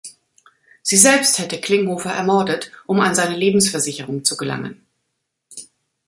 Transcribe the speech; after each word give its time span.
Sie 0.81 0.97
selbst 0.97 1.37
hätte 1.37 1.61
Klinghoffer 1.61 2.09
ermordet, 2.11 2.71
um 2.87 2.99
an 3.01 3.13
seine 3.13 3.35
Lebensversicherung 3.37 4.25
zu 4.25 4.35
gelangen. 4.35 4.83